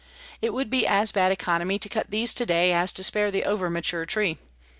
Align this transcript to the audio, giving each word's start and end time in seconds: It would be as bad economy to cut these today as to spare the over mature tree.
It 0.41 0.51
would 0.51 0.71
be 0.71 0.87
as 0.87 1.11
bad 1.11 1.31
economy 1.31 1.77
to 1.77 1.87
cut 1.87 2.09
these 2.09 2.33
today 2.33 2.71
as 2.73 2.91
to 2.93 3.03
spare 3.03 3.29
the 3.29 3.43
over 3.45 3.69
mature 3.69 4.07
tree. 4.07 4.39